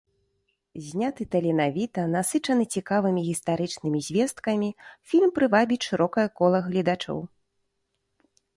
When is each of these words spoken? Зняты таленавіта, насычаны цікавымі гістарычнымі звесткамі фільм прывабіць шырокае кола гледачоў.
Зняты 0.85 1.23
таленавіта, 1.35 2.05
насычаны 2.15 2.63
цікавымі 2.77 3.21
гістарычнымі 3.29 3.99
звесткамі 4.07 4.69
фільм 5.13 5.29
прывабіць 5.39 5.81
шырокае 5.91 6.27
кола 6.41 6.59
гледачоў. 6.69 7.19